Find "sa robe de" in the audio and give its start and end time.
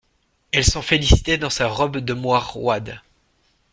1.51-2.13